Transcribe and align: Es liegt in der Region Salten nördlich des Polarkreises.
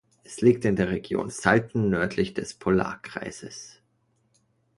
Es 0.23 0.41
liegt 0.41 0.65
in 0.65 0.75
der 0.75 0.89
Region 0.89 1.29
Salten 1.29 1.91
nördlich 1.91 2.33
des 2.33 2.55
Polarkreises. 2.55 3.83